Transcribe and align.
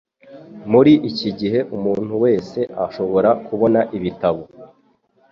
Muri 0.71 0.93
iki 1.09 1.29
gihe, 1.39 1.59
umuntu 1.75 2.13
wese 2.23 2.59
ashobora 2.85 3.29
kubona 3.45 3.79
ibitabo 3.97 4.41